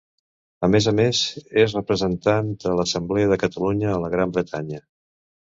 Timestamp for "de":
2.65-2.73, 3.35-3.39